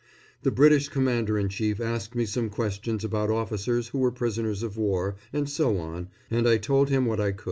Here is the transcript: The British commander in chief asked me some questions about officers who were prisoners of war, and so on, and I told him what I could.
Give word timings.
The 0.41 0.49
British 0.49 0.89
commander 0.89 1.37
in 1.37 1.47
chief 1.49 1.79
asked 1.79 2.15
me 2.15 2.25
some 2.25 2.49
questions 2.49 3.03
about 3.03 3.29
officers 3.29 3.89
who 3.89 3.99
were 3.99 4.09
prisoners 4.11 4.63
of 4.63 4.75
war, 4.75 5.13
and 5.31 5.47
so 5.47 5.77
on, 5.77 6.09
and 6.31 6.49
I 6.49 6.57
told 6.57 6.89
him 6.89 7.05
what 7.05 7.19
I 7.21 7.33
could. 7.33 7.39